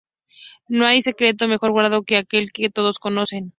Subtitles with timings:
[0.67, 3.49] No hay secreto mejor guardado que aquel que todos conocen